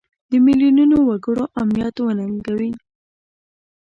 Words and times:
د 0.31 0.31
میلیونونو 0.45 0.97
وګړو 1.09 1.43
امنیت 1.61 1.95
وننګوي. 2.01 2.71